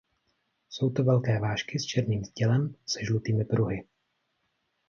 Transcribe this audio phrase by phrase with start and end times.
[0.69, 3.83] Jsou to velké vážky s černým tělem se žlutými pruhy.